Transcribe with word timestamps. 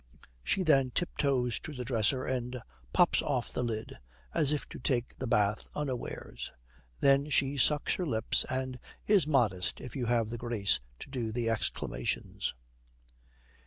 She 0.43 0.63
then 0.63 0.89
tiptoes 0.89 1.59
to 1.59 1.73
the 1.73 1.85
dresser 1.85 2.25
and 2.25 2.59
pops 2.91 3.21
off 3.21 3.53
the 3.53 3.61
lid, 3.61 3.99
as 4.33 4.51
if 4.51 4.67
to 4.69 4.79
take 4.79 5.15
the 5.19 5.27
bath 5.27 5.67
unawares. 5.75 6.51
Then 7.01 7.29
she 7.29 7.55
sucks 7.55 7.93
her 7.97 8.07
lips, 8.07 8.43
and 8.49 8.79
is 9.05 9.27
modest 9.27 9.79
if 9.79 9.95
you 9.95 10.07
have 10.07 10.31
the 10.31 10.39
grace 10.39 10.79
to 11.01 11.09
do 11.11 11.31
the 11.31 11.51
exclamations. 11.51 12.55